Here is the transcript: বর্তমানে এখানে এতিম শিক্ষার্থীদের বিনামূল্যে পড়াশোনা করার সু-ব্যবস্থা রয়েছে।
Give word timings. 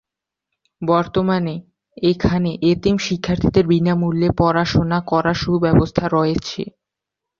বর্তমানে 0.81 1.55
এখানে 2.03 2.49
এতিম 2.71 2.95
শিক্ষার্থীদের 3.07 3.65
বিনামূল্যে 3.67 4.29
পড়াশোনা 4.39 4.99
করার 5.11 5.37
সু-ব্যবস্থা 5.43 6.03
রয়েছে। 6.09 6.61